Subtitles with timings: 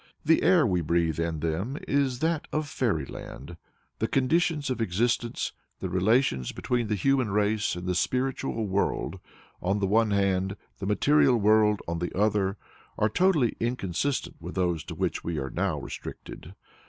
[0.25, 3.55] The air we breathe in them is that of Fairy land;
[3.99, 9.19] the conditions of existence, the relations between the human race and the spiritual world
[9.61, 12.57] on the one hand, the material world on the other,
[12.97, 16.55] are totally inconsistent with those to which we are now restricted.